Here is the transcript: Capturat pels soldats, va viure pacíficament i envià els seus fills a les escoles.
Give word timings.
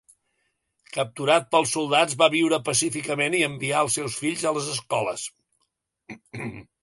Capturat 0.95 1.43
pels 1.55 1.73
soldats, 1.75 2.15
va 2.21 2.29
viure 2.35 2.59
pacíficament 2.71 3.37
i 3.39 3.43
envià 3.49 3.83
els 3.87 3.97
seus 3.99 4.17
fills 4.23 4.45
a 4.45 4.53
les 4.57 4.71
escoles. 4.77 5.27